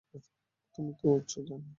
তুমি 0.75 0.91
তো 0.99 1.05
উড়ছ, 1.07 1.31
জনি! 1.47 1.69